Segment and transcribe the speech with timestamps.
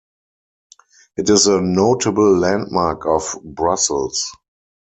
[1.15, 4.31] It is a notable landmark of Brussels.